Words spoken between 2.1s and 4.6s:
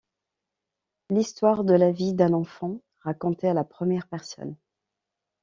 d'un enfant racontée à la première personne.